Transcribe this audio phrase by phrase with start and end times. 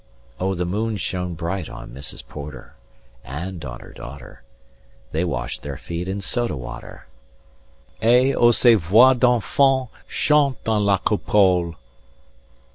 [0.39, 2.27] O the moon shone bright on Mrs.
[2.27, 2.73] Porter
[3.23, 4.41] And on her daughter
[5.11, 7.05] 200 They wash their feet in soda water
[8.01, 11.75] Et, O ces voix d'enfants, chantant dans la coupole!